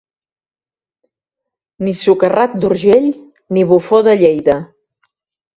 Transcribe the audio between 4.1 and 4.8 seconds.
Lleida.